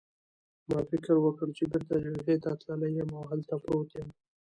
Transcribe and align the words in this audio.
ما 0.69 0.79
فکر 0.89 1.13
وکړ 1.21 1.47
چې 1.57 1.63
بېرته 1.71 1.95
جبهې 2.03 2.35
ته 2.43 2.51
تللی 2.61 2.91
یم 2.97 3.09
او 3.17 3.23
هلته 3.31 3.55
پروت 3.63 3.89
یم. 3.97 4.07